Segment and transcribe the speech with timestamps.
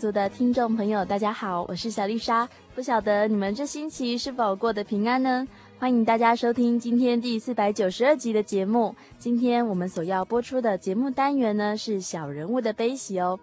[0.00, 2.48] 族的听众朋友，大家好，我是小丽莎。
[2.74, 5.46] 不晓得你们这星期是否过得平安呢？
[5.78, 8.94] 欢迎大家收听今天第四百九十二集的节目。
[9.18, 13.38] 今天我们所要播出的节目单元呢，是小人物的悲喜哦。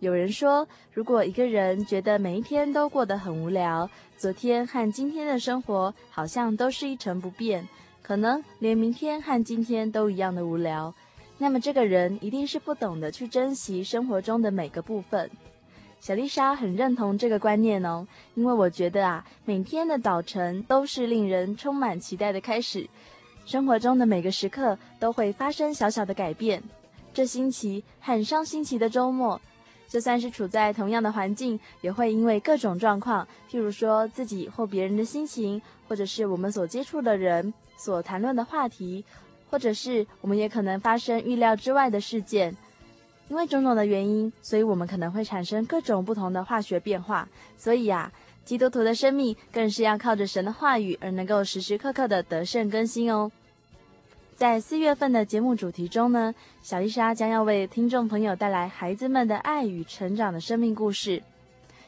[0.00, 7.66] 有人说，如果一个人觉得每一天都过得很无聊，昨天和今天的生活好像都是一成不变，
[8.02, 10.94] 可能连明天和今天都一样的无聊。
[11.38, 15.30] 那么这个人一定是不懂得去珍惜生活中的每个部分。
[16.00, 22.88] 小丽莎很认同这个观念哦，因为我觉得啊，每天的早晨都是令人充满期待的开始，
[23.44, 26.62] 生活中的每个时刻都会发生小小的改变。
[27.12, 29.40] 这星期很上星期的周末，
[29.88, 39.04] 就算是处在同样的环境，也会因为各种状况，譬如说自己或别人的心情，或者是我们所接触的人所谈论的话题。
[39.48, 42.54] 或者是我们也可能发生预料之外的事件，
[43.28, 47.28] 因为种种的原因，所以我们可能会产生各种不同的化学变化。
[47.56, 48.10] 所以呀，
[48.44, 53.30] 基督徒的生命更是要靠着神的话语而能够时时刻刻的得胜更新哦。
[54.36, 61.22] 在四月份的节目主题中呢，小丽莎将要为听众朋友带来孩子们的爱与成长的生命故事。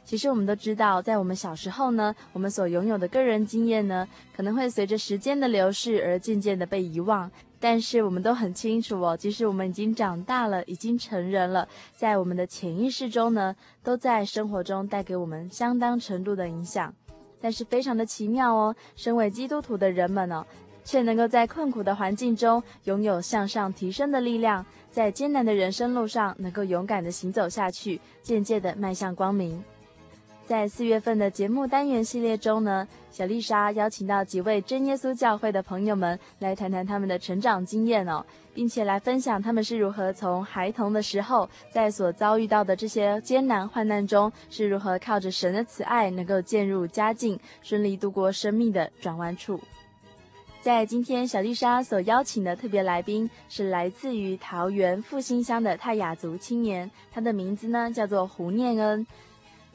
[0.04, 7.30] 其实我们都知道，在我们小时候呢，我们所拥有的个人经验呢，可能会随着时间的流逝而渐渐的被遗忘。
[7.60, 16.94] 但是我们都很清楚哦，即使我们已经长大了，已经成人了，在我们的潜意识中呢，都在生活中带给我们相当程度的影响。
[17.40, 20.44] 但是非常的奇妙哦，身为基督徒的人们哦，
[20.84, 29.62] 却能够在困苦的环境中拥有向上提升的力量，在艰难的人生路上能够勇敢的行走下去，渐渐的迈向光明。
[30.48, 49.60] 在四月份的节目单元系列中呢，小丽莎邀请到几位真耶稣教会的朋友们来谈谈他们的成长经验哦，并且来分享他们是如何从孩童的时候，在所遭遇到的这些艰难患难中，是如何靠着神的慈爱能够渐入佳境，顺利度过生命的转弯处。
[50.62, 59.06] 在今天，小丽莎所邀请的特别来宾是来自于桃园复兴乡的泰雅族青年，他的名字呢叫做胡念恩。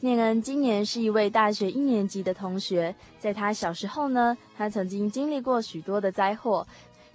[0.03, 6.67] 念恩今年是一位大学一年级的同学，在他小时候呢，他曾经经历过许多的灾祸，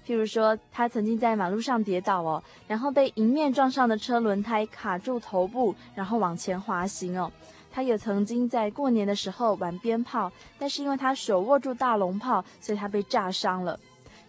[0.07, 7.31] 譬如说，他曾经在马路上跌倒哦，然后被迎面撞上的车轮胎卡住头部，然后往前滑行哦。
[7.71, 13.79] 他也曾经在过年的时候玩鞭炮，但是因为他手握住大龙炮，所以他被炸伤了。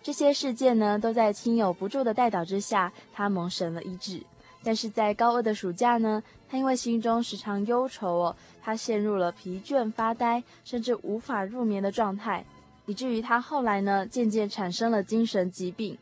[0.03, 4.21] 这些事件呢，都在亲友不住的带导之下，他蒙神了医治。
[4.61, 12.43] 但是在高二的暑假呢，他因为心中时常忧愁哦，他陷入了疲倦、发呆，甚至无法入眠的状态，
[12.87, 15.97] 以至于他后来呢，渐渐产生了精神疾病。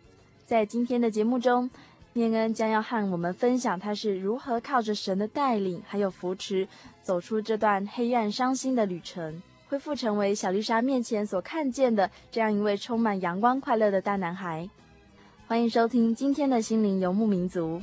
[0.45, 1.69] 在今天的节目中，
[2.13, 6.65] 念恩将要和我们分享他是如何靠着神的带领还有扶持，
[7.03, 14.69] 走出这段黑暗伤心的旅程，恢复成为小丽莎面前所看见的这样一位充满阳光快乐的大男孩。
[15.45, 17.81] 欢迎收听今天的心灵游牧民族。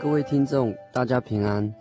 [0.00, 1.74] 各位听众，大家平安，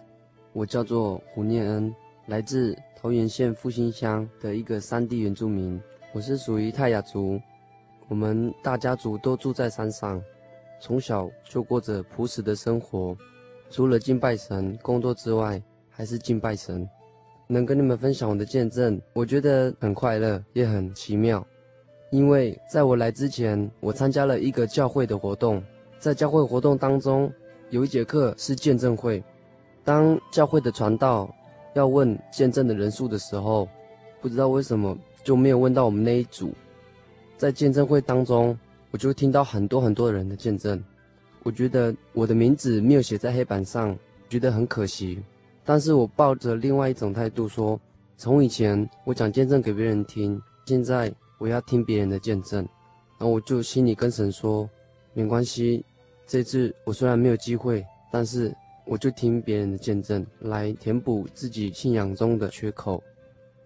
[0.53, 1.93] 我叫做胡念恩，
[2.27, 5.79] 来自桃园县复兴乡的一个山地原住民，
[6.13, 7.39] 我是属于泰雅族，
[8.07, 10.21] 我们大家族都住在山上，
[10.79, 13.15] 从小就过着朴实的生活，
[13.69, 16.87] 除了敬拜神、工作之外，还是敬拜神。
[17.47, 21.45] 能跟你们分享我的见证，我觉得很快乐，也很奇妙。
[22.11, 25.61] 因为在我来之前，我参加了一个教会的活动，
[25.99, 27.31] 在教会活动当中，
[27.69, 29.23] 有一节课是见证会。
[29.83, 31.29] 当教会的传道
[31.73, 33.67] 要问见证的人数的时候，
[34.21, 36.53] 不知道为什么就没有问到我们那一组。
[37.37, 38.57] 在见证会当中，
[38.91, 40.81] 我就听到很多很多人的见证。
[41.43, 43.95] 我觉得我的名字没有写在黑板上，
[44.29, 45.21] 觉得很可惜。
[45.63, 47.79] 但是我抱着另外一种态度说，
[48.17, 52.63] 从以前我讲见证给别人听，现在我要听别人的见证，
[53.19, 54.67] 然后我就心里跟神说，
[55.13, 55.85] 没关系，
[56.27, 58.53] 这次我虽然没有机会，但是
[58.85, 63.01] 我就听别人的见证来填补自己信仰中的缺口。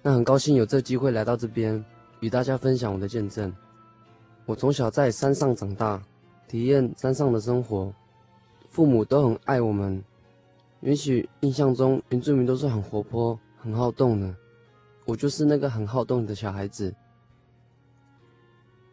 [0.02, 1.84] 那很高兴有这机会来到这边
[2.20, 3.54] 与大家分享我的见证。
[4.46, 6.02] 我从小在山上长大，
[6.48, 7.94] 体验山上的生活，
[8.70, 10.02] 父母都很爱我们。
[10.82, 14.36] 也许印象中原住民都是很活泼、很好动的，
[15.06, 16.94] 我就是那个很好动的小孩子。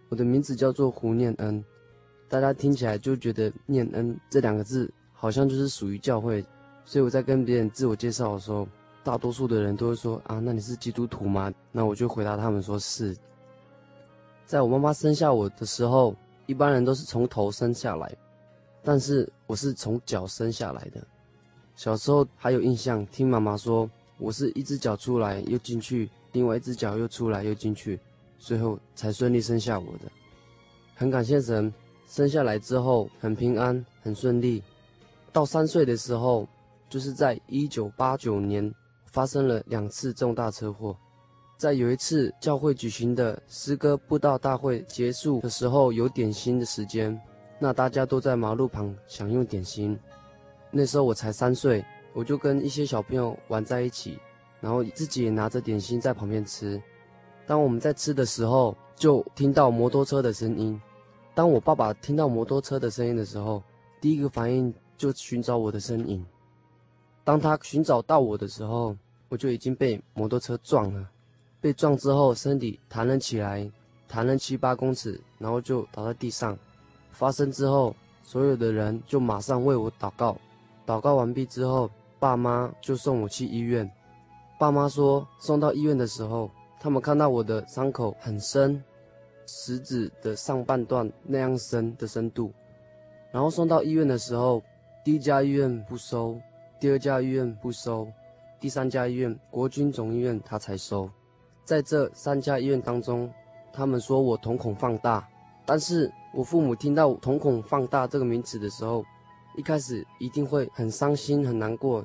[0.09, 1.65] 我的名字叫做胡念恩，
[2.28, 6.44] 大家听起来就觉得“念恩”这两个字好像就是属于教会，
[6.84, 8.67] 所以我在跟别人自我介绍的时候，
[9.05, 13.17] 大多数的人都会说：“啊，那你是基督徒吗？”那我就回答他们说：“是。”
[14.44, 16.14] 在我妈妈生下我的时候，
[16.46, 18.12] 一般人都是从头生下来，
[18.82, 21.05] 但是我是从脚生下来的。
[21.75, 23.88] 小时候还有印象，听妈妈说，
[24.19, 27.99] 我是一只脚出来又进去，另外一只脚又出来又进去，
[28.38, 30.11] 最后才顺利生下我的。
[30.94, 31.73] 很感谢神，
[32.06, 34.62] 生下来之后很平安，很顺利。
[35.32, 36.49] 到三岁的时候，
[36.88, 38.73] 就是在一九八九年
[39.06, 40.97] 发生了两次重大车祸。
[41.58, 47.19] 在有一次教会举行的诗歌布道大会结束的时候，有点心的时间，
[47.58, 49.99] 那大家都在马路旁享用点心。
[50.70, 54.19] 那时候我才三岁，我就跟一些小朋友玩在一起，
[54.61, 56.81] 然后自己也拿着点心在旁边吃。
[57.47, 60.79] 当我们在吃的时候，就听到摩托车的声音。
[61.37, 63.62] 当我爸爸听到摩托车的声音的时候，
[64.00, 66.25] 第一个反应就寻找我的身影。
[67.25, 68.97] 当他寻找到我的时候，
[69.29, 71.06] 我就已经被摩托车撞了。
[71.61, 73.71] 被撞之后，身体弹了起来，
[74.09, 76.56] 弹了七八公尺，然后就倒在地上。
[77.11, 80.38] 发生之后，所有的人就马上为我祷告。
[80.87, 83.87] 祷告完毕之后，爸妈就送我去医院。
[84.59, 86.50] 爸妈说，送到医院的时候，
[86.81, 88.83] 他们看到我的伤口很深，
[89.47, 92.53] 食指的上半段那样深的深度。
[93.33, 94.63] 然后送到医院的时候，
[95.05, 96.41] 第一家医院不收，
[96.81, 98.09] 第二家医院不收，
[98.59, 101.11] 第三家医院国军总医院他才收。
[101.65, 103.33] 在这三家医院当中，
[103.73, 105.29] 他们说我瞳孔放大，
[105.65, 109.05] 但是我父母听到瞳孔放大这个名词的时候，
[109.57, 112.05] 一开始一定会很伤心很难过，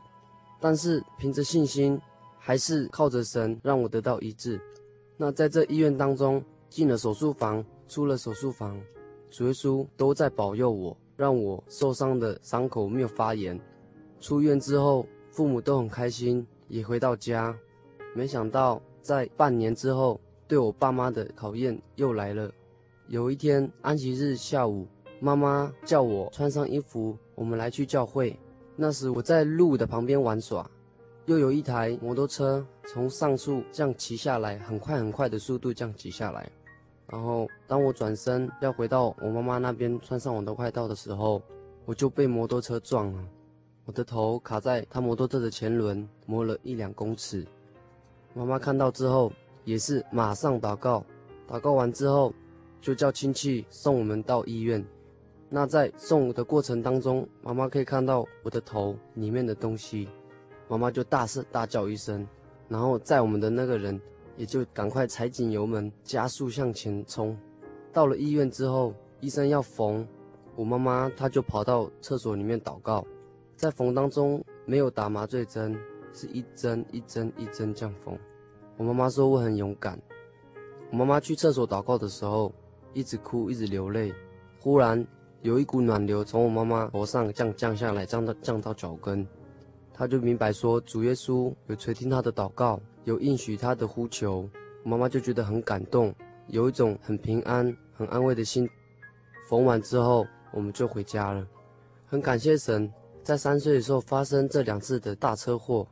[0.59, 1.99] 但是凭着信心，
[2.37, 4.59] 还是靠着神让我得到医治。
[5.15, 8.81] 那在这医院当中，进了手术房，出了手术房，
[9.29, 13.59] 主耶稣都在保佑我，让我受伤的伤口没有发炎。
[14.21, 17.53] 出院之后，父母都很开心，也回到家。
[18.15, 22.49] 没想到在半年之后，对我爸妈的考验又来了。
[23.09, 24.87] 有一天安息日下午，
[25.19, 27.17] 妈妈叫我穿上衣服。
[27.35, 28.39] 我们来去教会，
[28.77, 30.69] 那时我在路的旁边玩耍，
[31.25, 36.49] 又有一台摩托车从上树这样骑下来，很快很快的速度这样骑下来。
[37.11, 41.41] 然后当我转身要回到我妈妈那边穿上我的外套的时候，
[41.85, 43.23] 我就被摩托车撞了，
[43.83, 47.45] 我的头卡在他摩托车的前轮，磨了一两公尺。
[48.33, 49.29] 妈妈看到之后
[49.65, 51.03] 也是马上祷告，
[51.49, 52.33] 祷告完之后
[52.79, 54.81] 就叫亲戚送我们到医院。
[55.49, 60.07] 那在送我的过程当中，妈妈可以看到我的头里面的东西，
[60.69, 62.25] 妈妈就大声大叫一声，
[62.69, 63.99] 然后载我们的那个人
[64.37, 67.37] 也就赶快踩紧油门，加速向前冲。
[67.93, 70.07] 到了医院之后，医生要缝，
[70.55, 73.05] 我妈妈她就跑到厕所里面祷告，
[73.55, 75.77] 在缝当中没有打麻醉针，
[76.13, 78.17] 是一针一针一针这样缝。
[78.77, 79.99] 我妈妈说我很勇敢。
[80.91, 82.53] 我妈妈去厕所祷告的时候，
[82.93, 84.13] 一直哭一直流泪，
[84.59, 85.05] 忽然。
[85.43, 89.27] 有一股暖流从我妈妈头上降降下来，降到降到脚跟，
[89.91, 94.49] 她就明白说主耶稣有垂听她的祷告，有应许她的呼求。
[94.83, 96.11] 妈妈就觉得很感动，
[96.47, 98.67] 有一种很平安、很安慰的心。
[99.47, 101.47] 缝完之后，我们就回家了。
[102.07, 102.91] 很感谢神，
[103.23, 105.87] 在三岁的时候发生这两次的大车祸，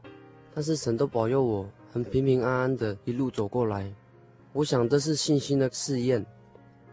[0.56, 3.94] 但是神都保佑我，很平平安安的一路走过来。
[4.54, 6.26] 我想这是信心的试验，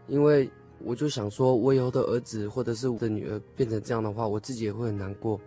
[0.07, 0.47] 因为
[0.83, 5.41] 我就想说，我以后的儿子或者是我的女儿变成这样的话，我自己也会很难过。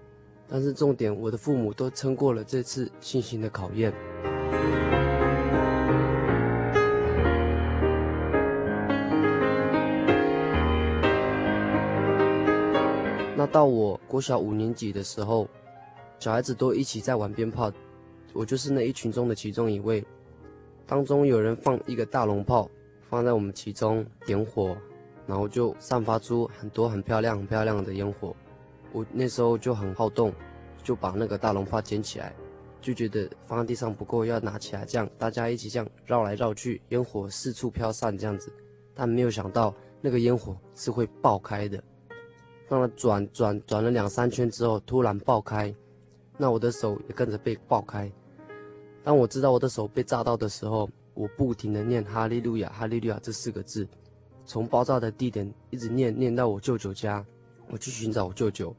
[0.48, 3.94] 但是重点，我的父母都撑过了这次信心的考验。
[13.40, 15.48] 那到我国小五年级的时候，
[16.18, 17.72] 小孩子都一起在玩鞭炮，
[18.34, 20.04] 我就是那一群中的其中一位。
[20.86, 22.70] 当中有人放一个大龙炮，
[23.08, 24.76] 放在我们其中点火，
[25.26, 28.36] 然后就散发出很多很漂亮、很漂亮的烟火。
[28.92, 30.30] 我那时候就很好动，
[30.82, 32.34] 就把那个大龙炮捡起来，
[32.78, 38.52] 就觉得放在地上不够，要拿起来，这样大家一起这样绕来绕去，烟火四处飘散这样子。
[38.94, 41.82] 但没有想到那个烟火是会爆开的，
[42.70, 45.74] 让它转转转了两三圈之后，突然爆开，
[46.38, 48.10] 那我的手也跟着被爆开。
[49.02, 53.88] 当我知道我的手被炸到的时候，我不停地念“哈利路亚，哈利路亚”这四个字，
[54.46, 57.24] 从爆炸的地点一直念念到我舅舅家。
[57.72, 58.74] 我去寻找我舅舅，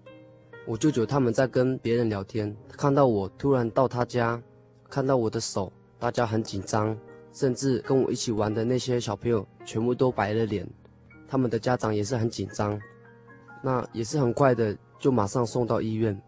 [0.66, 4.42] 我舅舅他们在跟别人聊天，看到我突然到他家，
[4.90, 6.98] 看到我的手，大家很紧张，
[7.34, 10.68] 甚至跟我一起玩的那些小朋友全部都白了脸，
[11.28, 12.78] 他们的家长也是很紧张，
[13.62, 16.20] 那也是很快的就马上送到医院。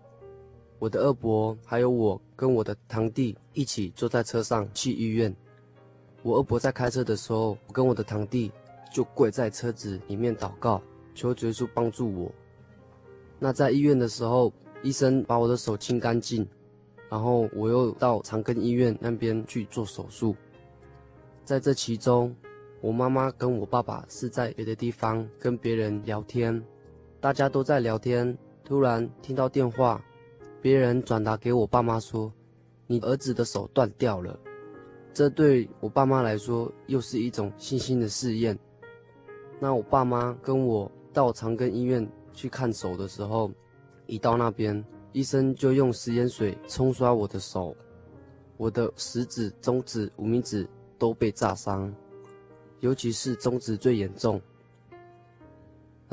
[0.79, 5.33] 我的二伯还有我跟我的堂弟一起坐在车上去医院。
[6.21, 8.51] 我二伯在开车的时候，我跟我的堂弟
[8.93, 10.81] 就跪在车子里面祷告，
[11.15, 12.31] 求耶稣帮助我。
[13.39, 16.47] 那在医院的时候，医生把我的手清干净，
[17.09, 20.35] 然后我又到长庚医院那边去做手术。
[21.43, 22.33] 在这其中，
[22.79, 26.63] 我妈妈跟我爸爸是在别的地方跟别人聊天，
[27.23, 30.03] 大家都在聊天，突然听到电话。
[30.61, 32.29] 别人转达给我爸妈说
[32.85, 34.37] ：“你儿子的手断掉了。”
[35.13, 38.59] 这对我爸妈来说又是一种信心的试验。
[39.57, 43.49] 那我爸妈跟我到长庚医院去看手的时候，
[44.05, 47.73] 一到那边，医生就用食盐水冲刷我的手，
[48.57, 51.89] 我的食指、中指、无名指都被炸伤，
[52.81, 54.41] 尤其是中指最严重。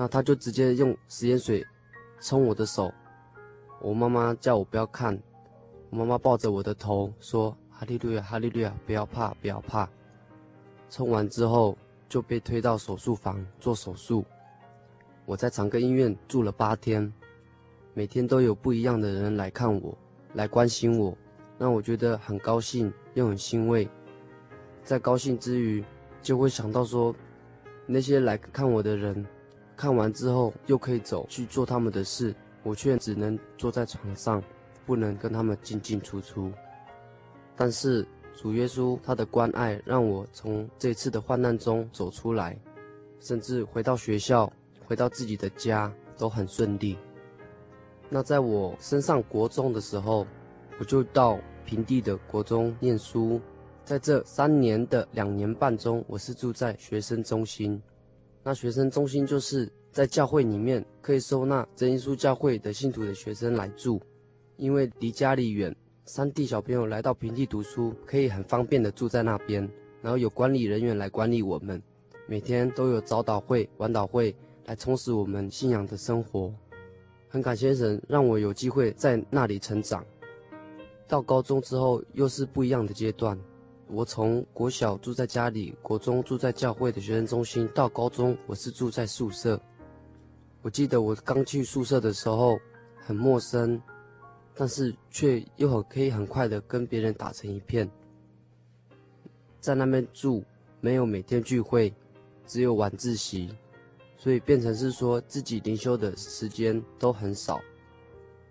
[0.00, 1.62] 那他就直接用食盐水
[2.22, 2.90] 冲我的手。
[3.82, 5.20] 我妈妈叫我不要看，
[5.90, 9.86] 我妈妈抱着我的头说：“哈利路亚，哈利路亚，不要怕，不要怕。”
[10.88, 11.76] 冲完之后
[12.08, 14.24] 就被推到手术房做手术。
[15.26, 17.12] 我在长庚医院住了八天，
[17.92, 19.94] 每天都有不一样的人来看我，
[20.32, 21.14] 来关心我，
[21.58, 23.86] 让我觉得很高兴又很欣慰。
[24.82, 25.84] 在高兴之余，
[26.22, 27.14] 就会想到说，
[27.84, 29.26] 那些来看我的人，
[29.80, 32.34] 看完之后又可以走去做他们的事。
[32.62, 34.42] 我却只能坐在床上，
[34.84, 36.52] 不能跟他们进进出出。
[37.56, 42.60] 但是主耶稣他的关爱让我从这次的患难中走出来，
[43.18, 44.52] 甚至回到学校、
[44.84, 46.98] 回到自己的家都很顺利。
[48.10, 50.26] 那在我升上国中的时候，
[50.78, 53.40] 我就到平地的国中念书。
[53.86, 57.80] 在这三年的两年半中，我是住在学生中心。
[58.42, 59.70] 那学生中心就是。
[59.92, 64.00] 在教会里面可以收纳真耶稣教会的信徒的学生来住，
[64.56, 69.68] 因为离家里远，山地小朋友来到平地读书可以很方便的住在那边，
[70.00, 71.82] 然后有管理人员来管理我们，
[72.28, 74.32] 每天都有早祷会、晚祷会
[74.66, 76.54] 来充实我们信仰的生活。
[77.28, 80.06] 很感谢神让我有机会在那里成长。
[81.08, 83.36] 到高中之后又是不一样的阶段。
[83.92, 89.60] 我从国小住在家里，国中住在教会的学生中心，到高中我是住在宿舍。
[90.62, 92.60] 我记得我刚去宿舍的时候
[92.96, 93.80] 很陌生，
[94.54, 97.90] 但是却又很可以很快的跟别人打成一片。
[99.58, 100.44] 在那边住，
[100.80, 101.92] 没有每天聚会，
[102.46, 103.52] 只有晚自习，
[104.16, 107.60] 所以变成是说自己灵修的时间都很少。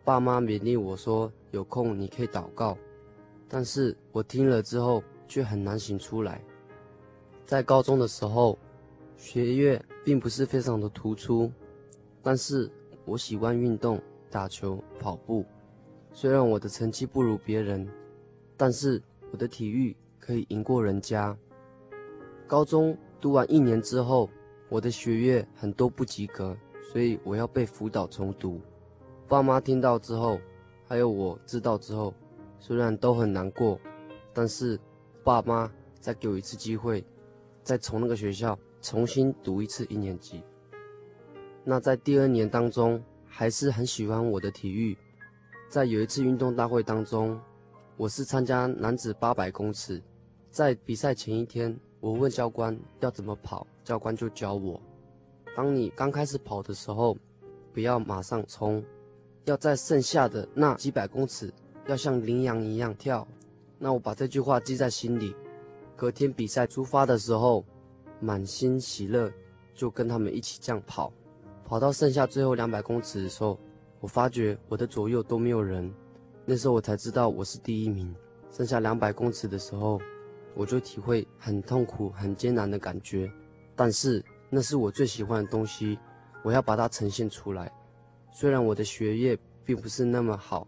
[0.03, 2.77] 爸妈勉励我说，有空你可以祷告，
[3.47, 6.43] 但是我听了之后却很难行出来。
[7.45, 8.59] 在高中的时候，
[9.15, 11.49] 学业并不是非常的突出。
[12.21, 12.69] 但是
[13.05, 15.45] 我喜欢运动，打球、跑步。
[16.11, 17.87] 虽然我的成绩不如别人，
[18.57, 21.37] 但是我的体育可以赢过人家。
[22.45, 24.29] 高中读完一年之后，
[24.67, 26.57] 我的学业很多不及格，
[26.91, 28.59] 所以我要被辅导重读。
[29.27, 30.39] 爸妈听到之后，
[30.87, 32.13] 还有我知道之后，
[32.59, 33.79] 虽然都很难过，
[34.33, 34.79] 但是
[35.23, 37.03] 爸妈再给我一次机会，
[37.63, 40.43] 再从那个学校重新读一次一年级。
[41.63, 44.97] 那在第二年当中，还是很喜欢我的体育，
[45.69, 47.39] 在有一次运动大会当中，
[47.97, 50.01] 我是参加男子八百公尺，
[50.49, 54.81] 在比赛前一天，我问教官要怎么跑，教官就教我：
[55.55, 57.15] 当你刚开始跑的时候，
[57.73, 58.83] 不要马上冲，
[59.43, 61.53] 要在剩下的那几百公尺，
[61.87, 63.27] 要像羚羊一样跳。
[63.79, 65.35] 那我把这句话记在心里，
[65.95, 67.65] 隔天比赛出发的时候，
[68.19, 69.31] 满心喜乐，
[69.73, 71.11] 就跟他们一起这样跑，
[71.65, 73.57] 跑到剩下最后两百公尺的时候。
[74.01, 75.93] 我发觉我的左右都没有人，
[76.45, 78.15] 那时候我才知道我是第一名。
[78.49, 79.99] 剩下两百公尺的时候，
[80.55, 83.29] 我就体会很痛苦、很艰难的感觉。
[83.75, 85.99] 但是那是我最喜欢的东西，
[86.43, 87.69] 我要把它呈现出来。
[88.31, 90.65] 虽然我的学业并不是那么好，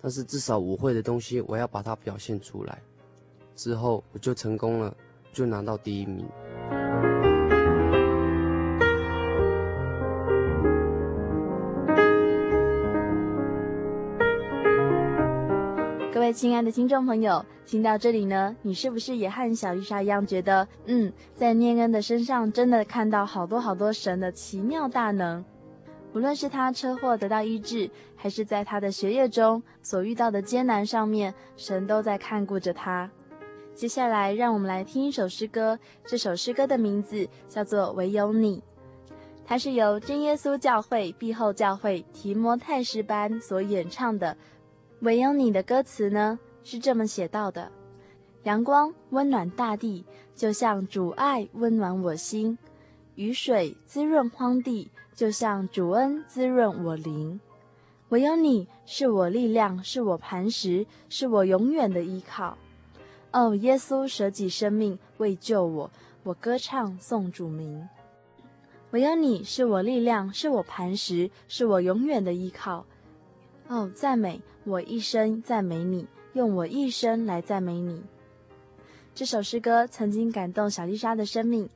[0.00, 2.78] 但是至少我会的东西，我要把它表现出来。
[3.54, 4.96] 之后我就成功了，
[5.32, 6.24] 就拿到第一名。
[16.12, 25.44] 各位亲爱的听众朋友，听到这里呢，你是不是也和小丽莎一样觉得，嗯，在念恩的身上真的看到好多好多神的奇妙大能？
[26.18, 33.08] 无论是他车祸得到医治，还是在他的学业中所遇到的艰难上面，神都在看顾着他。
[33.72, 38.58] 接下来，让我们来听一首诗歌，这首诗歌的名字叫做《唯有你》，
[39.46, 44.36] 它是由真耶稣教会碧后教会提摩太诗班所演唱的。
[45.02, 47.70] 唯有你的歌词呢，是这么写到的：
[48.42, 52.58] 阳光温暖大地，就像主爱温暖我心；
[53.14, 57.40] 雨水滋润荒地，就像主恩滋润我灵。
[58.10, 62.56] 唯有你是我力量，是我磐石，是我永远的依靠。
[63.32, 65.90] 哦，耶稣舍己生命为救我，
[66.22, 67.88] 我歌唱颂主名。
[68.92, 72.86] 唯有你是我力量，是我磐石，是我永远的依靠。
[73.66, 74.40] 哦，赞美。
[74.62, 78.04] 我一生赞美你，用我一生来赞美你。
[79.16, 81.68] 这首诗歌曾经感动小丽莎的生命，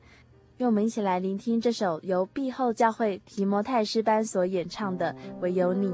[0.57, 5.11] 让我们一起来聆听这首由毕后教会提摩太诗班所演唱的
[5.41, 5.87] 《唯有你》。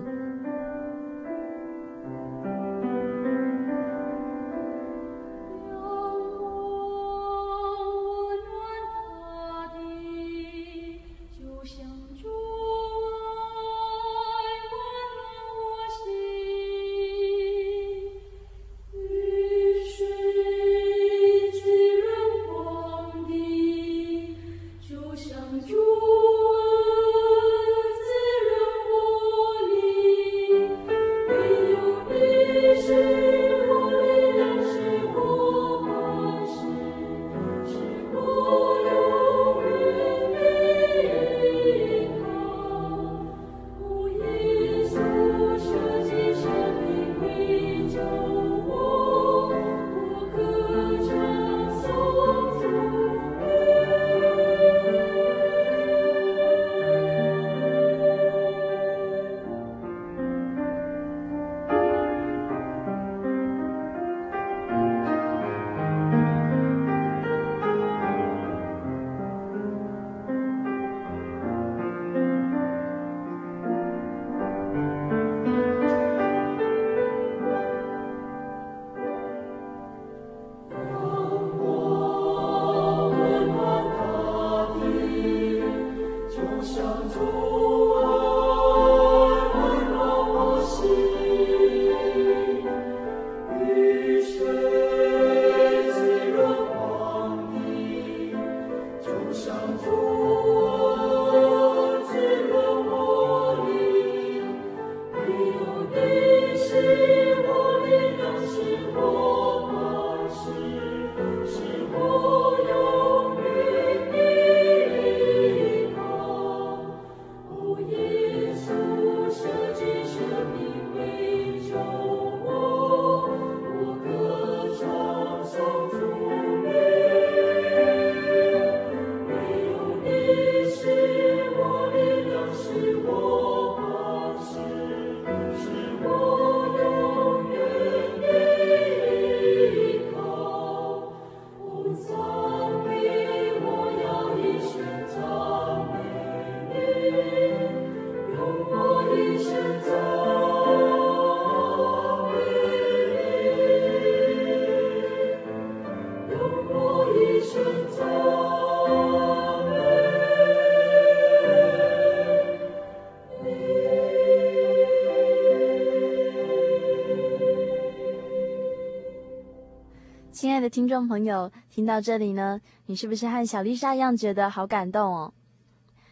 [170.70, 175.34] 听众朋友，听到这里呢，你是不是和小丽莎一样觉得好感动哦？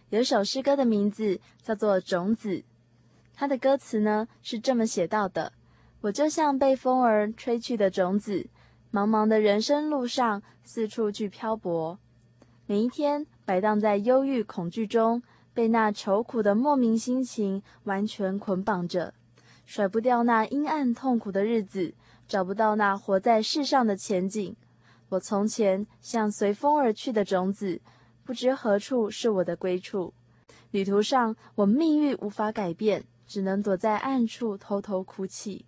[0.10, 2.50] 有一首诗歌的名字叫做《种子》，
[3.36, 5.54] 它的歌词呢是这么写到的：
[6.02, 8.48] 我就像被风儿吹去的种子，
[8.92, 12.00] 茫茫的人生路上四处去漂泊，
[12.66, 15.22] 每一天摆荡在忧郁恐惧中，
[15.54, 19.14] 被那愁苦的莫名心情完全捆绑着，
[19.66, 21.94] 甩不掉那阴暗痛苦的日子。
[22.28, 24.56] 找不到那活在世上的前景，
[25.10, 27.82] 我从前像随风而去的种子，
[28.24, 30.14] 不知何处是我的归处。
[30.72, 35.66] 旅途上，我命运无法改变，只能躲在暗处偷偷哭泣。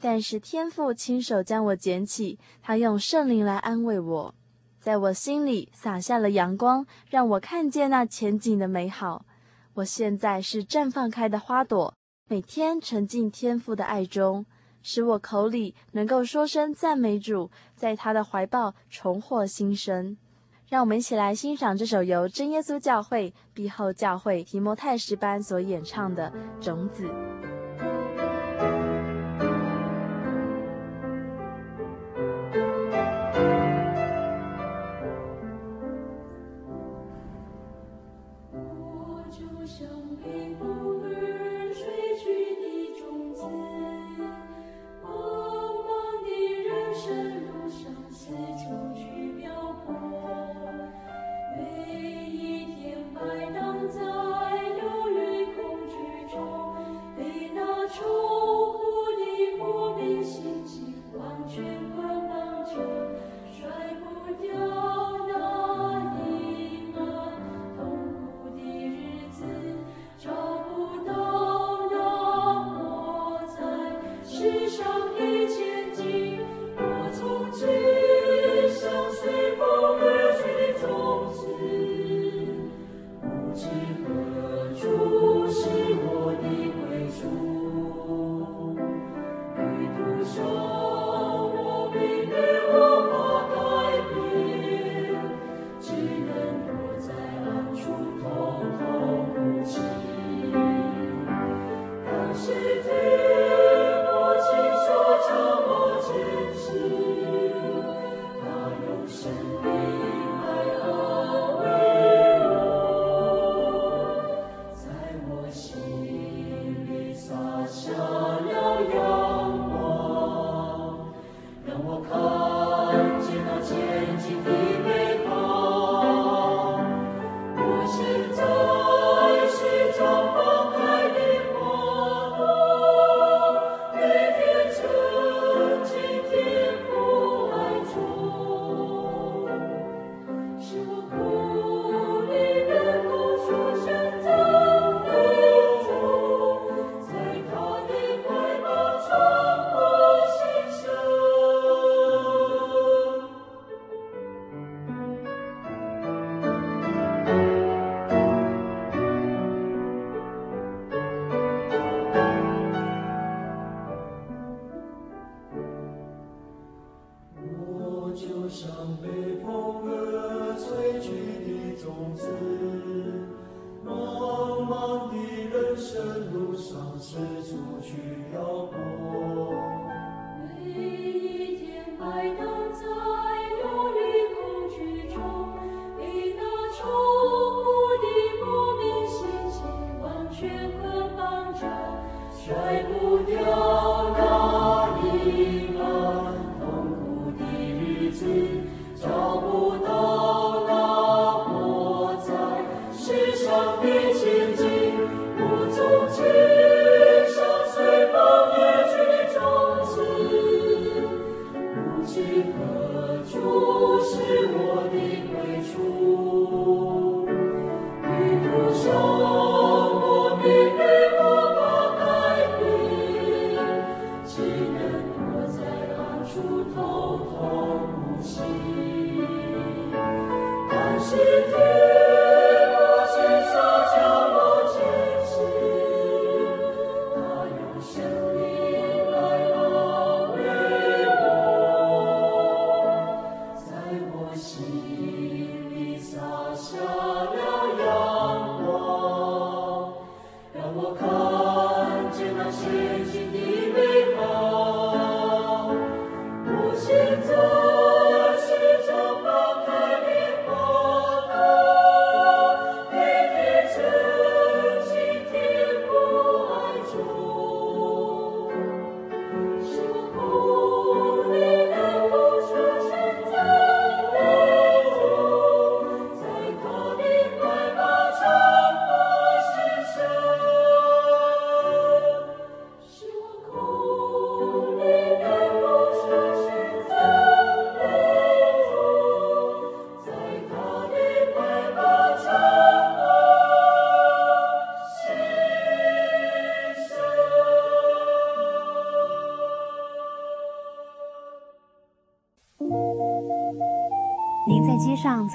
[0.00, 4.34] 但是天父亲手将我捡起，他用圣灵来安慰我，
[4.80, 9.26] 在我心里洒下了阳光，让我看见那前景的美好。
[9.74, 11.92] 我现在是绽放开的花朵，
[12.28, 14.46] 每天沉浸天父的爱中。
[14.90, 20.16] 使我口里能够说声赞美主，在他的怀抱重获新生。
[20.66, 26.32] 让我们一起来欣赏这首由真耶稣教会碧后教会提摩太诗班所演唱的
[26.64, 27.06] 《种子》。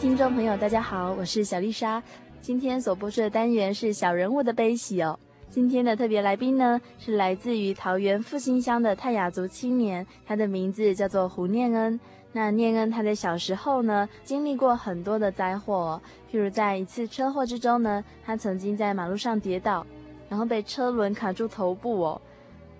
[0.00, 2.00] 听众朋友，大家好，我是小丽莎。
[2.40, 5.18] 今天所播出的单元是小人物的悲喜哦。
[5.50, 11.98] 今天的特别来宾呢，是来自于桃园复兴乡的泰雅族青年，他的名字叫做胡念恩。
[12.30, 19.84] 那念恩他在小时候呢，经历过很多的灾祸哦，譬如在一次车祸之中呢，他曾经在马路上跌倒，
[20.28, 22.20] 然后被车轮卡住头部哦。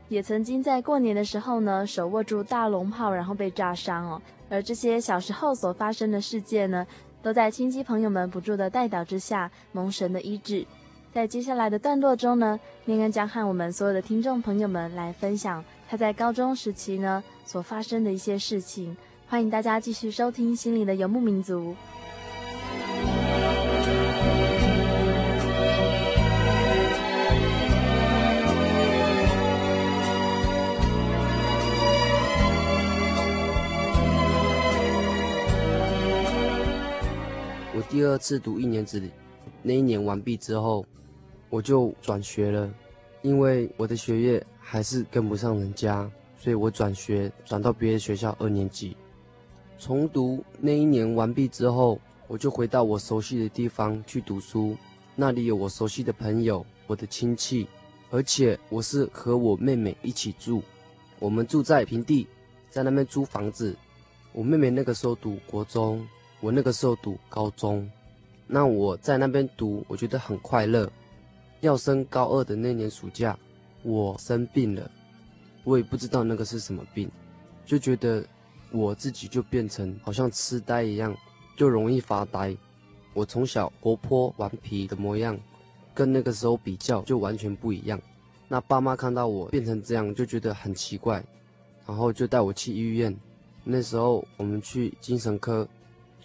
[0.09, 4.23] 也曾经在过年的时候呢，手握住大龙炮，然后被炸伤哦。
[4.49, 6.87] 而这些小时候所发生的事件呢，
[7.23, 10.67] 都在亲戚朋友们不住的带导之下蒙神的医治。
[11.13, 18.97] 在接下来的段落中呢，念恩将和我们所有的听众朋友们来分享他在高中时期呢所发生的一些事情。
[19.27, 21.73] 欢迎大家继续收听《心灵的游牧民族》。
[37.89, 39.11] 第二次读一年级，
[39.63, 40.85] 那一年完毕之后，
[41.49, 42.71] 我就转学了，
[43.23, 48.95] 因为我的学业还是跟不上人家，所以我转学转到别的学校二年级。
[49.79, 54.77] 重读那一年完毕之后，我就回到我熟悉的地方去读书，
[55.17, 57.67] 那里有我熟悉的朋友，我的亲戚，
[58.11, 60.63] 而且我是和我妹妹一起住，
[61.19, 62.27] 我们住在平地，
[62.69, 63.75] 在那边租房子。
[64.35, 66.07] 我妹妹那个时候读国中，
[66.41, 67.89] 我那个时候读高中。
[68.47, 70.91] 那我在那边读，我觉得很快乐。
[71.61, 73.37] 要升高二的那年暑假，
[73.83, 74.91] 我生病了，
[75.65, 77.11] 我也不知道那个是什么病，
[77.67, 78.25] 就觉得
[78.71, 81.15] 我自己就变成好像痴呆一样，
[81.57, 82.57] 就容易发呆。
[83.13, 85.37] 我从小活泼顽皮的模样，
[85.93, 88.01] 跟那个时候比较就完全不一样。
[88.47, 91.23] 那爸妈看到我变成这样，就觉得很奇怪，
[91.87, 93.15] 然后就带我去医院。
[93.65, 95.69] 那时候我们去精神科，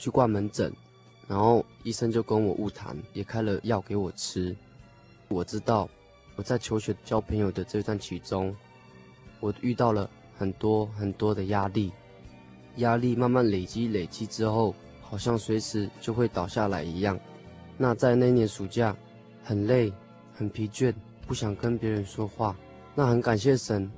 [0.04, 0.70] 去挂门诊，
[1.30, 4.54] 然后医生就跟我误谈，也开了药给我吃。
[5.30, 5.90] 我知道
[6.36, 8.54] 我在求学交朋友的这段期中，
[9.40, 11.90] 我遇到了很多很多的压力，
[12.76, 17.18] 压力慢慢累积累积之后，好像随时就会倒下来一样。
[17.78, 18.94] 那在那年暑假，
[19.42, 19.94] 很累，
[20.34, 20.94] 很疲倦，
[21.26, 22.54] 不想跟别人说话。
[22.94, 23.90] 那很感谢神，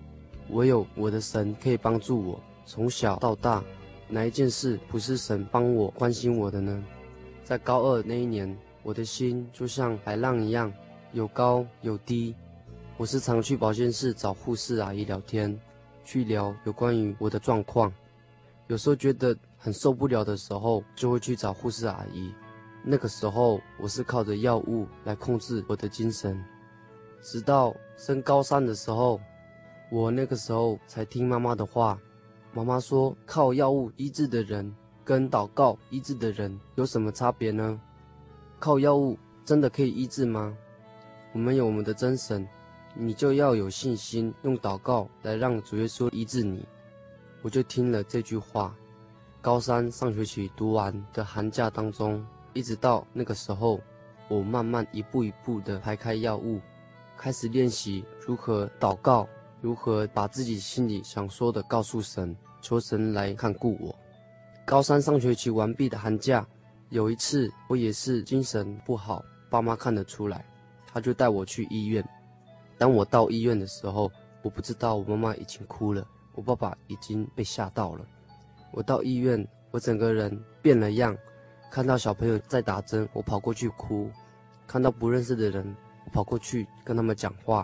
[0.50, 2.40] 我有我的神可以帮助我。
[2.64, 3.64] 从小到大，
[4.08, 6.84] 哪一件事不是神帮我关心我的呢？
[7.44, 10.72] 在高二那一年，我的心就像海浪一样，
[11.12, 12.36] 有高有低。
[12.98, 15.60] 我时常去保健室找护士阿姨聊天，
[16.04, 17.92] 去聊有关于我的状况。
[18.68, 22.34] 有时候觉得很受不了的时候，就会去找护士阿姨。
[22.84, 26.42] 那个时候，我是靠着药物来控制我的精神。
[27.22, 29.20] 直到升高三的时候，
[29.92, 32.00] 我那个时候才听妈妈的话。
[32.56, 37.78] 妈妈说：“靠药物医治的人跟祷告医治的人有什么差别呢？
[38.60, 40.56] 靠药物真的可以医治吗？
[41.34, 42.48] 我们有我们的真神，
[42.94, 46.66] 你就要有信心，用祷告来让主耶稣医治你。”
[47.44, 48.74] 我就听了这句话。
[49.42, 53.82] 高三上学期读完的寒假当中，一直到那个时候，
[54.30, 56.62] 我慢慢一步一步地排开药物，
[57.18, 59.28] 开始练习如何祷告，
[59.60, 62.34] 如何把自己心里想说的告诉神。
[62.66, 63.96] 求神来看顾我。
[64.66, 66.44] 高三上学期完毕的寒假，
[66.90, 70.44] 有一次我也是精神不好，爸妈看得出来，
[70.88, 72.04] 他就带我去医院。
[72.76, 78.04] 当我到医院的时候，我不知道我妈妈已经哭了，我爸爸已经被吓到了。
[78.72, 81.16] 我到医院，我整个人变了样，
[81.70, 84.10] 看到小朋友在打针，我跑过去哭；
[84.66, 85.76] 看到不认识的人，
[86.06, 87.64] 我跑过去跟他们讲话；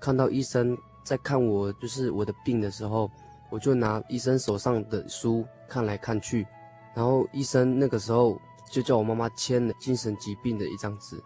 [0.00, 3.08] 看到医生在看我就是我的病的时候。
[3.50, 6.46] 我就拿医生手上的书看来看去，
[6.94, 8.38] 然后医生那个时候
[8.70, 11.22] 就叫我妈妈签了精神疾病的一张纸。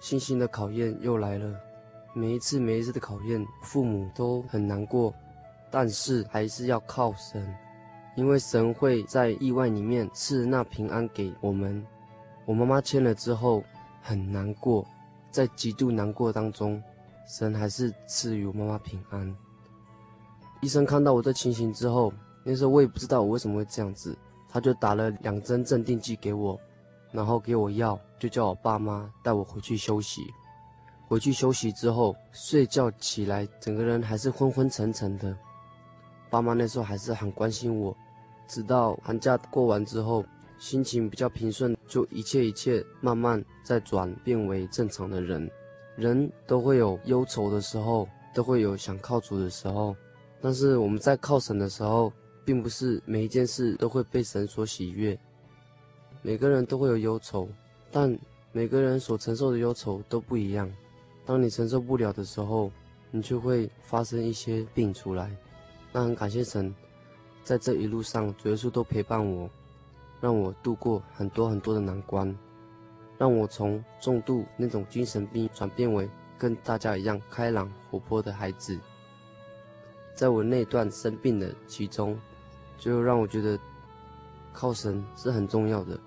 [0.00, 1.54] 信心的考验又来了，
[2.14, 5.14] 每一次每一次的考验，父母都很难过，
[5.70, 7.54] 但是还是要靠神，
[8.16, 11.86] 因为神会在意外里面赐那平安给我们。
[12.44, 13.62] 我妈妈签了之后
[14.00, 14.84] 很难过，
[15.30, 16.82] 在极度难过当中，
[17.26, 19.36] 神还是赐予我妈妈平安。
[20.62, 22.12] 医生看到我的情形之后，
[22.44, 24.16] 那时候我也不知道我为什么会这样子，
[24.48, 26.56] 他就打了两针镇定剂给我，
[27.10, 30.22] 然后给我药，就叫我爸妈带我回去休息。
[31.08, 35.36] 回去休息之后，睡觉起来，整个人还是昏昏沉沉的。
[36.30, 37.94] 爸妈那时候还是很关心我，
[38.46, 40.24] 直到寒假过完之后，
[40.60, 45.50] 心情比较平顺，就一切一切慢慢在转变为正常的人。
[45.96, 49.96] 人都会有忧愁的时候，都会有想靠主的时候。
[50.42, 52.12] 但是我们在靠神的时候，
[52.44, 55.16] 并不是每一件事都会被神所喜悦。
[56.20, 57.48] 每个人都会有忧愁，
[57.92, 58.18] 但
[58.50, 60.68] 每个人所承受的忧愁都不一样。
[61.24, 62.72] 当你承受不了的时候，
[63.12, 65.30] 你就会发生一些病出来。
[65.92, 66.74] 那很感谢神，
[67.44, 69.48] 在这一路上，主耶稣都陪伴我，
[70.20, 72.36] 让我度过很多很多的难关，
[73.16, 78.76] 让我从重度那种精神病转变为跟大家一样开朗活泼的孩子。
[80.14, 82.18] 在我那段生病的其中，
[82.78, 83.58] 就让我觉得
[84.52, 85.98] 靠神是很重要的。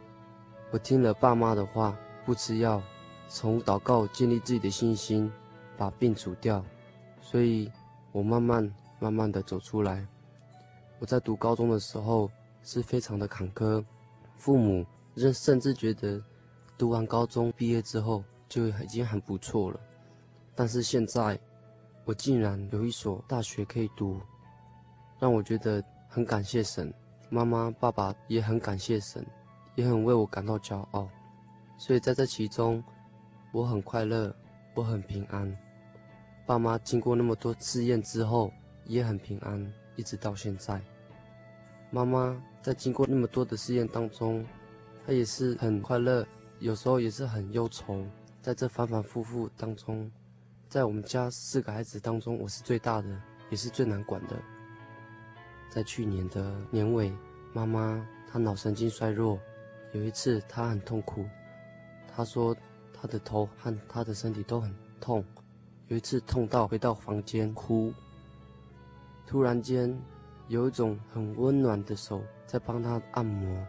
[0.71, 2.81] 我听了爸妈的话，不吃药，
[3.27, 5.31] 从祷告建立自己的信心，
[5.75, 6.63] 把病除掉。
[7.19, 7.71] 所以，
[8.11, 10.05] 我慢慢慢慢的走出来。
[10.99, 12.29] 我在读高中的时候
[12.63, 13.83] 是非常的坎坷，
[14.37, 14.85] 父母
[15.17, 16.21] 甚甚至觉得
[16.77, 19.79] 读完高中毕业之后就已经很不错了。
[20.53, 21.39] 但是现在。
[22.05, 24.21] 我竟然有一所大学可以读，
[25.19, 26.93] 让我觉得很感谢神。
[27.29, 29.25] 妈妈、爸爸也很感谢神，
[29.73, 31.09] 也很为我感到骄傲。
[31.77, 32.81] 所以在这其中，
[33.51, 34.33] 我很快乐，
[34.75, 35.57] 我很平安。
[36.45, 38.51] 爸妈经过那么多试验之后，
[38.85, 40.79] 也很平安，一直到现在。
[41.89, 44.45] 妈妈在经过那么多的试验当中，
[45.07, 46.25] 她也是很快乐，
[46.59, 48.05] 有时候也是很忧愁。
[48.43, 50.09] 在这反反复复当中，
[50.68, 53.07] 在我们家四个孩子当中，我是最大的，
[53.49, 54.36] 也是最难管的。
[55.70, 57.13] 在去年的年尾，
[57.53, 59.39] 妈妈她脑神经衰弱，
[59.93, 61.26] 有一次她很痛苦，
[62.13, 62.55] 她说
[62.93, 65.24] 她的头和她的身体都很痛。
[65.88, 67.93] 有一次痛到回到房间哭，
[69.28, 69.95] 突然间
[70.47, 73.66] 有一种很温暖的手在帮她按摩，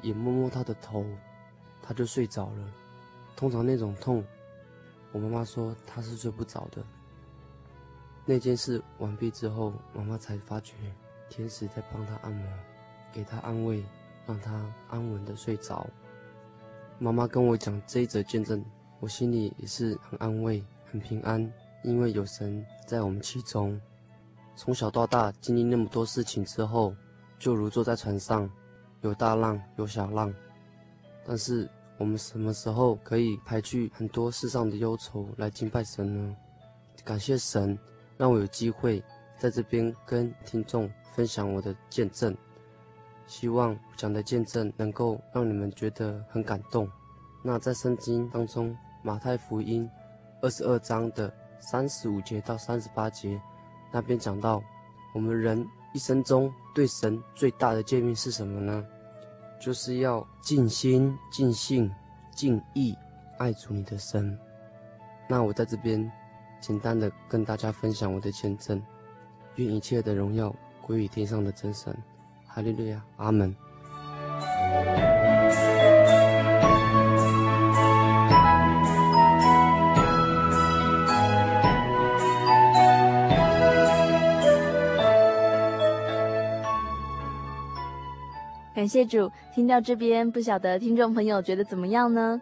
[0.00, 1.04] 也摸摸她的头，
[1.82, 2.72] 她就睡着了。
[3.36, 4.24] 通常那种痛，
[5.12, 6.82] 我妈妈说她是睡不着的。
[8.24, 10.74] 那件事完毕之后，妈妈才发觉
[11.28, 12.46] 天使在帮她按摩，
[13.12, 13.84] 给她安慰，
[14.26, 15.86] 让她安稳的睡着。
[16.98, 18.64] 妈妈跟我讲这一则见证，
[19.00, 21.52] 我心里也是很安慰、很平安，
[21.82, 23.80] 因为有神在我们其中。
[24.54, 26.94] 从小到大经历那么多事情之后，
[27.38, 28.48] 就如坐在船上，
[29.00, 30.32] 有大浪有小浪，
[31.24, 31.68] 但是。
[32.00, 36.34] 我们什么时候可以排去很多世上的忧愁来敬拜神呢？
[37.04, 37.78] 感谢神，
[38.16, 39.04] 让我有机会
[39.38, 42.34] 在这边跟听众分享我的见证。
[43.26, 46.90] 希望讲的见证能够让你们觉得很感动。
[47.44, 49.86] 那在圣经当中，马太福音
[50.40, 53.38] 二十二章的三十五节到三十八节，
[53.92, 54.62] 那边讲到，
[55.14, 58.82] 我们人一生中对神最大的诫命是什么呢？
[59.60, 61.94] 就是要尽心、尽性、
[62.34, 62.96] 尽意
[63.38, 64.36] 爱主你的神。
[65.28, 66.10] 那我在这边
[66.60, 68.82] 简单的跟大家分享我的见证，
[69.56, 71.94] 愿一切的荣耀归于天上的真神。
[72.46, 73.54] 哈利路亚，阿门。
[88.80, 92.40] 感谢主，听到这边，不晓得听众朋友觉得怎么样呢？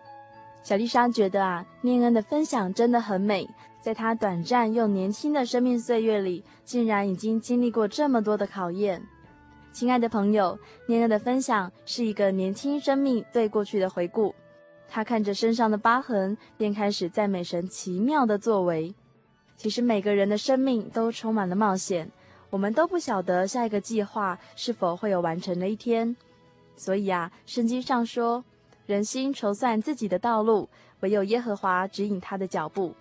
[0.62, 3.44] 小丽莎觉得啊，念恩的分享真的很美，
[3.80, 9.02] 在她短暂又年轻的生命岁月里，竟然已经经历过这么多的考验。
[9.72, 14.32] 亲爱的朋友，念恩的分享是一个年轻生命对过去的回顾。
[14.88, 18.94] 她看着身上的疤痕，便开始赞美神奇妙的作为。
[19.56, 22.08] 其实每个人的生命都充满了冒险，
[22.50, 26.14] 我们都不晓得下一个计划是否会有完成的一天。
[26.78, 28.42] 所以啊，圣经上说，
[28.86, 30.68] 人心筹算自己的道路，
[31.00, 32.94] 唯有耶和华指引他的脚步。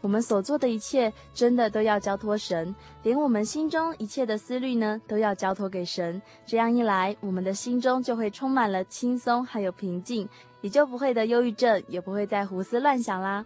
[0.00, 6.20] 我们所做的一切，真的都要交托神，连我们心中一切的思虑呢，都要交托给神。
[6.46, 10.26] 这样一来，我们的心中就会充满了轻松还有平静，
[10.62, 13.44] 也就不会得忧郁症，也不会再胡思乱想啦。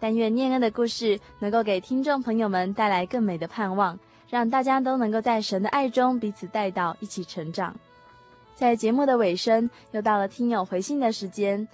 [0.00, 3.96] 但愿念恩的故事能够给听众朋友们带来更美的盼望，
[4.28, 7.72] 让大家都能够在神的爱中彼此带到，一起成长。
[8.54, 11.66] 在节目的尾声，又到了听友回信的时间。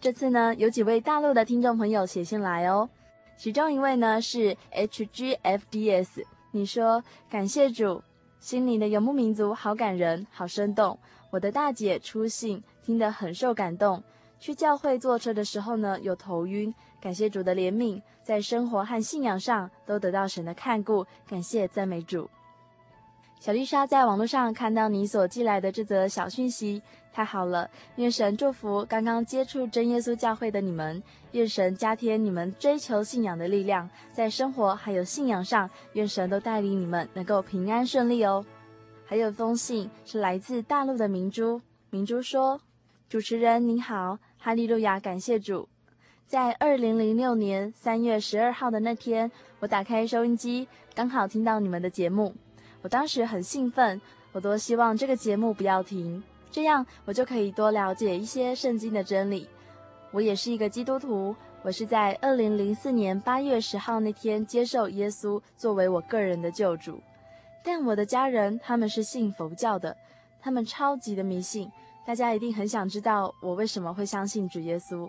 [0.00, 2.88] 这次呢，有几位大陆的听众朋友写信来哦。
[3.36, 8.02] 其中一位呢是 HGFDS，你说感谢主，
[8.38, 10.98] 心灵的游牧民族好感人，好生动。
[11.30, 14.02] 我的大姐初信，听得很受感动。
[14.38, 16.72] 去教会坐车的时候呢，有头晕。
[17.00, 21.06] 感谢主的怜悯，在生活和信仰上都得到神的看顾。
[21.26, 22.28] 感谢赞美主。
[23.44, 26.80] 小丽莎在网络上看到你所寄来的这则小讯息，
[27.12, 27.68] 太好了！
[27.96, 38.42] 愿神祝福刚刚接触真耶稣教会的你们，愿神加添你们追求信仰的力量，在生活还有信仰上，愿神都带领你们能够平安顺利哦。
[39.04, 42.58] 还有一封信是来自大陆的明珠，明珠说
[43.10, 45.68] ：“主持人您好，哈利路亚，感谢主。
[46.26, 52.34] 在二零零六年三月十二号的那天，我打开收音机，刚好听到你们的节目。”
[52.84, 53.98] 我当时很兴奋，
[54.30, 59.48] 我多希望这个节目不要停，这样我就可以多了解一些圣经的真理。
[60.10, 67.00] 我也是一个基督徒，我是在二零零四年八月十号那天接受耶稣作为我个人的救主。
[67.64, 69.96] 但我的家人他们是信佛教的，
[70.42, 71.72] 他们超级的迷信。
[72.06, 75.08] 大家一定很想知道我为什么会相信主耶稣。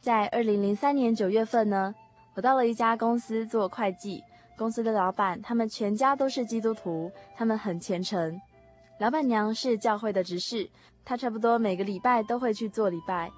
[0.00, 1.94] 在二零零三年九月份呢，
[2.32, 4.24] 我到了一家公司做会计。
[4.56, 8.40] 公司的老板，他们全家都是基督徒，他们很虔诚。
[8.98, 10.70] 老板娘是教会的执事，
[11.04, 13.30] 她差不多每个礼拜都会去做礼拜。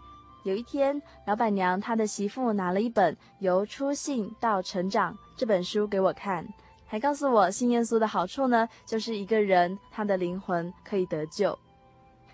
[0.45, 6.47] 有一天，老板娘她的媳妇拿了一本《由初信到成长》这本书给我看，
[6.87, 11.59] 还告诉我信耶稣的好处呢，就是一个人他的灵魂可以得救。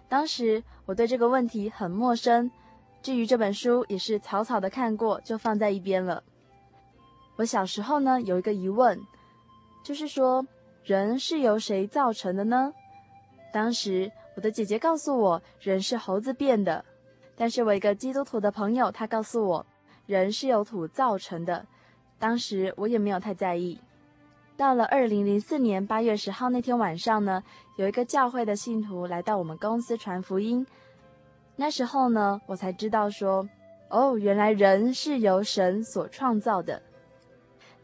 [0.08, 2.50] 当时我对这个问题很陌生，
[3.00, 6.22] 至于这本书，也是草草的看过，就放在一边了。
[7.42, 8.96] 我小时候呢，有一个疑问，
[9.82, 10.46] 就是说，
[10.84, 12.72] 人是由谁造成的呢？
[13.52, 16.84] 当时我的姐姐告诉我，人是猴子变的。
[17.34, 19.66] 但是我一个基督徒的朋友，他告诉我，
[20.06, 21.66] 人是由土造成的。
[22.16, 23.76] 当时我也没有太在意。
[24.56, 27.42] 到了二零零四年八月十号那天晚上呢，
[27.76, 30.64] 有一个教会的信徒来到我们公司传福音。
[31.56, 33.44] 那时候呢，我才知道说，
[33.88, 36.80] 哦，原来人是由神所创造的。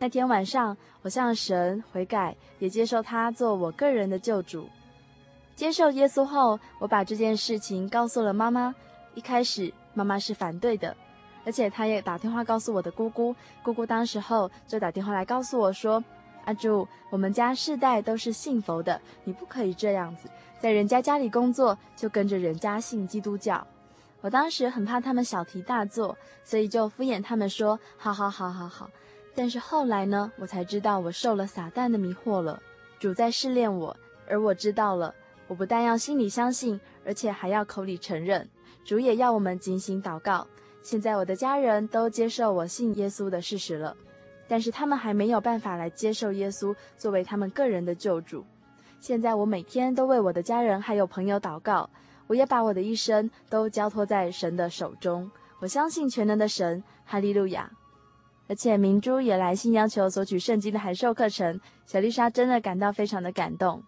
[0.00, 4.68] 那天晚上，我向神悔改，也接受他做我个人的救主。
[5.56, 8.72] 接受耶稣后，我把这件事情告诉了妈妈。
[9.14, 10.96] 一开始妈妈是反对的，
[11.44, 13.34] 而且她也打电话告诉我的姑姑，
[13.64, 16.02] 姑姑当时候就打电话来告诉我说
[16.46, 20.30] ：“阿柱，我们家世代都是信佛的，你不可以这样子，
[20.60, 23.66] 在人家家里工作就跟着人家信基督教。”
[24.22, 28.88] 我当时很怕他们小题大做，所以就敷衍他们说：“好好好好好。”
[29.38, 32.60] 但是后来呢，我才知道我受了撒旦的迷惑了，
[32.98, 33.96] 主在试炼我，
[34.28, 35.14] 而我知道了，
[35.46, 38.48] 我不但要心里相信，而且还要口里承认。
[38.84, 40.44] 主也要我们警醒祷告。
[40.82, 43.96] 现在我的家人都接受我信耶稣的事实了，
[44.48, 48.44] 但是他们还没有办法来接受耶稣作为他们个人的救主。
[48.98, 51.88] 现在我每天都为我的家人还有朋友祷告，
[52.26, 55.30] 我也把我的一生都交托在神的手中。
[55.60, 57.70] 我相信全能的神，哈利路亚。
[58.48, 63.82] 而且明珠也来信要求索取圣经的函授课程，小丽莎真的感到非常的感动。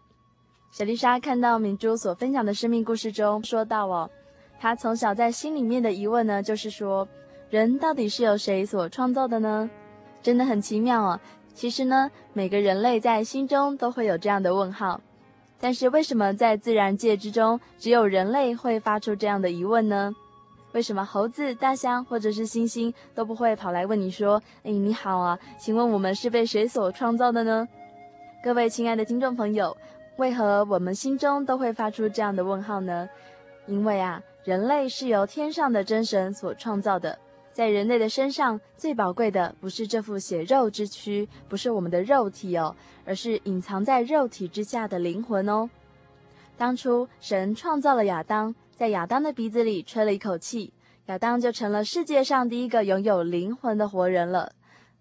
[0.71, 4.09] 小丽莎看到明珠所分享的生命故事中说到哦。
[4.59, 7.09] 她从小在心里面的疑问呢，就是说，
[7.49, 9.69] 人到底是由谁所创造的呢？
[10.23, 11.19] 真的很奇妙哦。
[11.55, 15.01] 其实呢，每个人类在心中都会有这样的问号。
[15.59, 20.15] 但是为什么在自然界之中，只有人类会发出这样的疑问呢？
[20.73, 27.67] 为什么猴子、大象或者是猩猩都不会跑来问你说：“哎，你好啊，请问我们是被谁所创造的呢？”
[28.43, 29.77] 各位亲爱的听众朋友，
[30.17, 33.09] 为何我们心中都会发出这样的问号呢？
[33.67, 34.23] 因为啊。
[34.43, 37.17] 人类是由天上的真神所创造的，
[37.53, 45.69] 在人类的身上最宝贵的不是这副血肉之躯，不是我们的肉体哦，而是隐藏在肉体之下的灵魂哦。
[46.57, 50.73] 当初神创造了亚当，在亚当的鼻子里吹了一口气，
[51.09, 54.53] 亚当就成了世界上第一个拥有灵魂的活人了。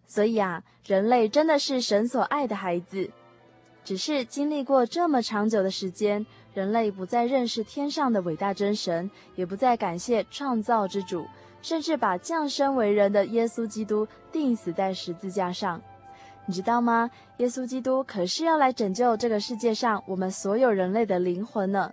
[0.05, 3.09] 所以啊，人类真的是神所爱的孩子，
[3.85, 6.25] 只是经历过这么长久的时间。
[6.53, 11.25] 人类不再认识天上的伟大真神，也不再感谢创造之主，
[11.61, 15.81] 甚至把降生为人的耶稣基督钉死在十字架上。
[16.45, 17.09] 你知道吗？
[17.37, 21.89] 耶稣基督可是要来拯救这个世界上我们所有人类的灵魂呢。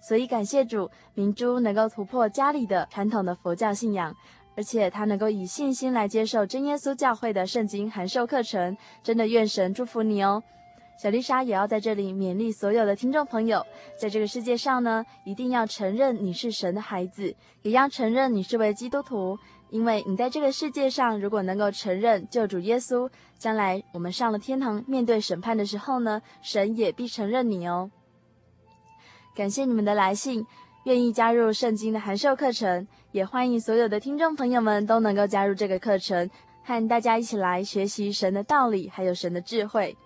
[0.00, 4.14] 所以感谢主，明珠能够突破家里的传统的佛教信仰，
[4.56, 8.76] 而且他能够以信心来接受真耶稣教会的圣经函授课程。
[9.02, 10.42] 真的愿神祝福你哦。
[11.00, 13.64] 小丽莎也要在这里勉励所有的听众朋友，
[13.96, 17.32] 在这个世界上呢，一定要承认你是神的孩子，
[17.62, 19.38] 也要承认你是位基督徒，
[19.70, 27.88] 因为你在这个世界上，如果能够承认救主耶稣，将来我们上了天堂面对审判的时候呢，神也必承认你哦。
[29.38, 30.44] 感谢你们的来信，
[30.82, 36.28] 愿意加入圣经的函授课程，也欢迎所有的听众朋友们都能够加入这个课程，
[36.64, 39.96] 和大家一起来学习神的道理，还有神的智慧。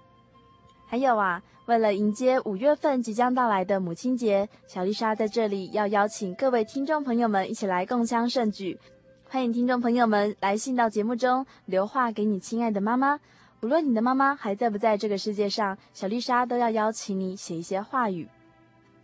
[0.85, 8.79] 还有啊，为了迎接五月份即将到来的母亲节，小丽莎在这里要邀请各位听众朋友们一起来共襄盛举。
[9.31, 13.19] 欢迎听众朋友们来信到节目中留话给你亲爱的妈妈，
[13.63, 18.29] 无论你的妈妈还在不在这个世界上，小丽莎都要邀请你写一些话语。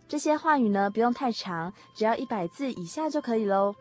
[0.09, 3.75] 这些话语呢，不用太长，只要一百字以下就可以喽。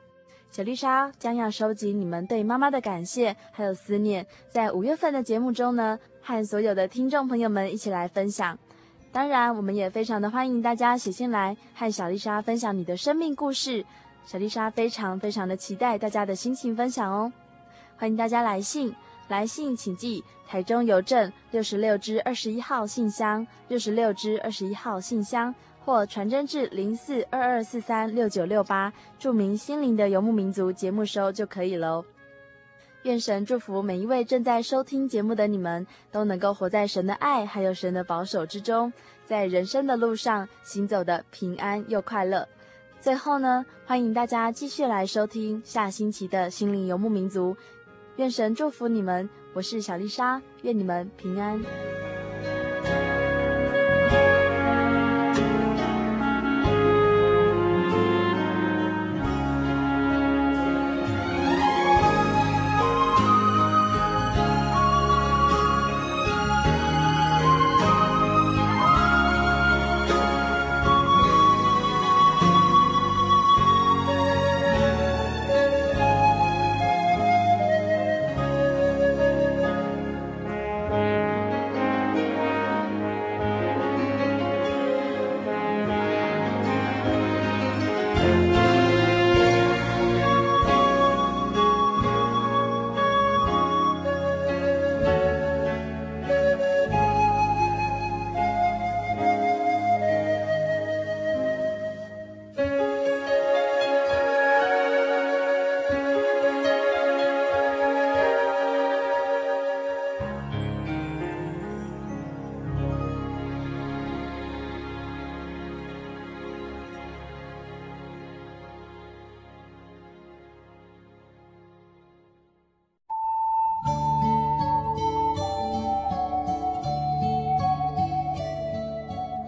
[0.50, 8.58] 小丽莎将要收集你们对妈妈的感谢还有思念，在五月份的节目中呢，和所有的听众朋友们一起来分享。
[9.10, 13.82] 当然，我们也非常的欢迎大家写信来和小丽莎分享你的生命故事。
[14.26, 17.32] 小丽莎非常非常的期待大家的心情分享哦。
[17.96, 18.94] 欢迎大家来信，
[19.28, 25.54] 来信请寄台中邮政六十六支二十一号信箱，六十六支二十一号信箱。
[25.88, 32.04] 或传真至零四二二四三六九六八，注明“心灵的游牧民族”节目收就可以了。
[33.04, 38.92] 愿神祝福每一位正在收听节目的你们，都能够活在神的爱还有神的保守之中，
[39.24, 42.46] 在人生的路上行走的平安又快乐。
[43.00, 47.56] 最后呢，欢迎大家继续来收听下星期的“心灵游牧民族”。
[48.16, 51.58] 愿神祝福你们，我是小丽莎，愿你们平安。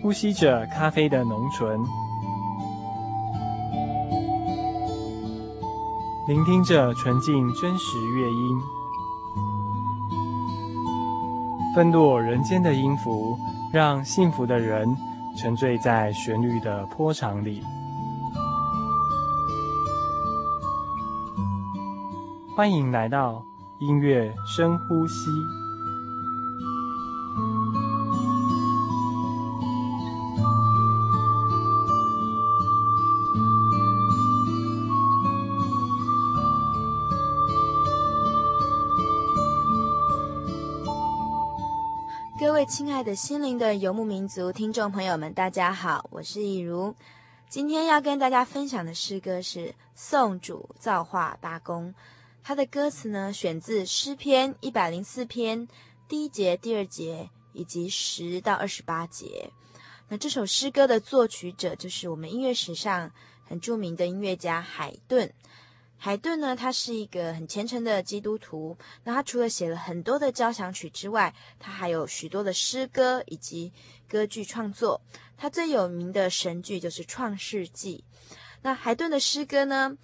[0.02, 1.78] 呼吸着咖啡的浓醇，
[6.26, 8.60] 聆听着纯净真实乐音，
[11.74, 13.38] 纷落人间的音符，
[13.70, 14.96] 让幸福的人
[15.36, 17.62] 沉醉在旋律的波长里。
[22.56, 23.44] 欢迎来到
[23.78, 25.30] 音乐深呼吸。
[43.00, 46.94] 爱的心灵的游牧民族听众朋友们，大家好，我是以如。
[47.48, 51.88] 今天要跟大家分享的诗歌是《颂主造化大功》。
[52.42, 55.66] 它的歌词呢，选自诗篇一百零四篇
[56.08, 59.50] 第一节、第二节以及十到二十八节。
[60.06, 63.10] 那这首诗歌的作曲者就是我们音乐史上
[63.48, 65.32] 很著名的音乐家海顿。
[66.02, 68.74] 海顿呢，他是一个很虔诚的基督徒。
[69.04, 73.70] 那他除了写了很多的交响曲之外，他还有许多的诗歌以及
[74.08, 74.98] 歌剧创作。
[75.36, 78.02] 他最有名的神剧就是《创世纪》。
[78.62, 79.94] 那海顿的诗歌呢，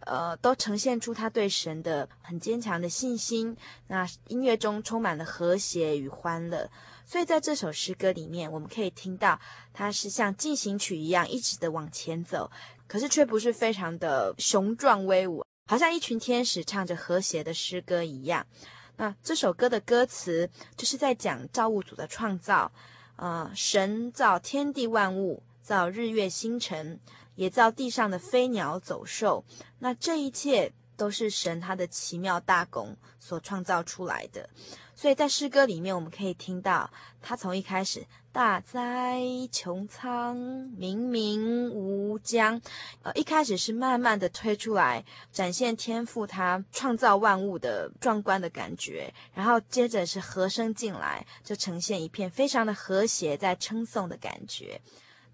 [0.00, 3.56] 呃，都呈现出他对神的很坚强的信心。
[3.86, 6.70] 那音乐中充满了和谐与欢乐，
[7.06, 9.40] 所以在这首诗歌里面，我们可以听到
[9.72, 12.50] 它是像进行曲一样一直的往前走，
[12.86, 18.46] 可是却不是非常的雄壮威武，好像一群天使唱着和谐的诗歌一样。
[18.96, 22.70] 那这首歌的歌词就是在讲造物主的创造，
[23.16, 27.00] 呃，神造天地万物，造日月星辰。
[27.36, 29.44] 也造地上的飞鸟走兽，
[29.80, 34.48] 那这一切都是神他的奇妙大功所创造出来的。
[34.94, 36.90] 所以在诗歌里面，我们可以听到
[37.20, 39.20] 他从一开始“大哉
[39.52, 42.58] 穹苍，冥冥无疆”，
[43.04, 54.80] 呃，一开始是慢慢的推出来，展现天赋他创造万物的壮观的感觉，然后接着是和声进来，就呈现一片非常的和谐，在称颂的感觉。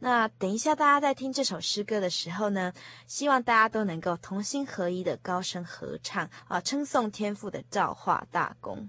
[0.05, 2.73] 那等一下，大家在听这首诗歌的时候呢，
[3.07, 8.89] 希望大家都能够同心合一的高声合唱啊，称颂天父的造化大功。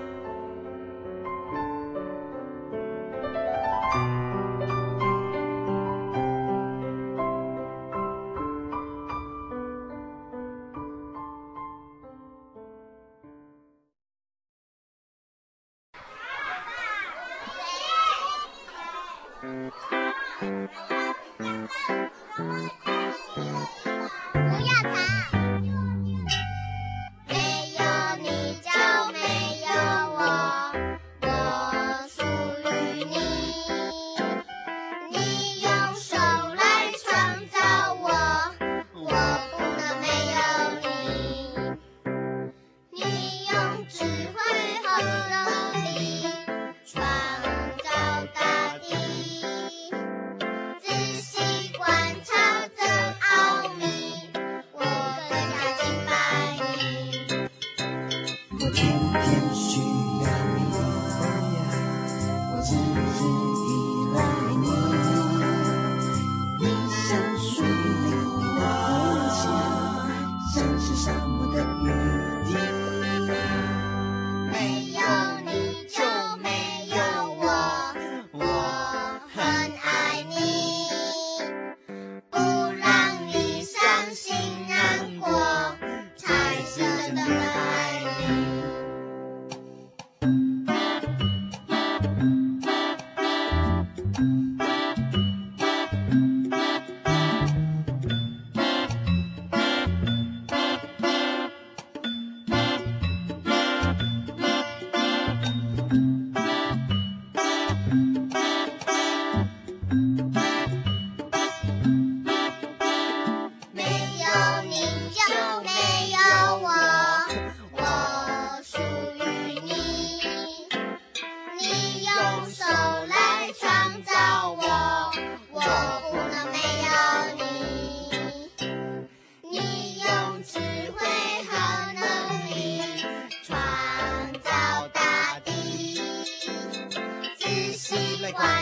[138.33, 138.60] like mine.